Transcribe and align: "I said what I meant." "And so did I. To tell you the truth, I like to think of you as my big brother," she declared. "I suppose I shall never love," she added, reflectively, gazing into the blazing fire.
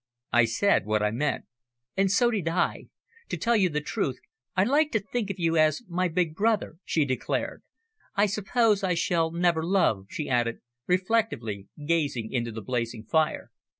"I 0.31 0.45
said 0.45 0.87
what 0.87 1.03
I 1.03 1.11
meant." 1.11 1.45
"And 1.95 2.09
so 2.09 2.31
did 2.31 2.47
I. 2.47 2.85
To 3.29 3.37
tell 3.37 3.55
you 3.55 3.69
the 3.69 3.81
truth, 3.81 4.17
I 4.57 4.63
like 4.63 4.91
to 4.93 4.99
think 4.99 5.29
of 5.29 5.37
you 5.37 5.57
as 5.57 5.83
my 5.87 6.07
big 6.07 6.33
brother," 6.33 6.77
she 6.83 7.05
declared. 7.05 7.61
"I 8.15 8.25
suppose 8.25 8.83
I 8.83 8.95
shall 8.95 9.29
never 9.29 9.63
love," 9.63 10.07
she 10.09 10.27
added, 10.27 10.61
reflectively, 10.87 11.67
gazing 11.85 12.31
into 12.31 12.51
the 12.51 12.63
blazing 12.63 13.03
fire. 13.03 13.51